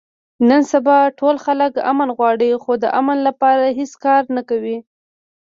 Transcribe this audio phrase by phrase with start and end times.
[0.47, 4.77] نن سبا ټول خلک امن غواړي، خو د امن لپاره هېڅ کار نه کوي.